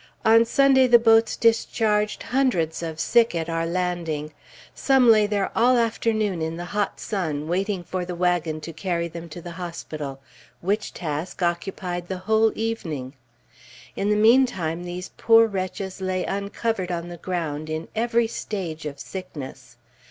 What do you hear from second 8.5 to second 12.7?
to carry them to the hospital, which task occupied the whole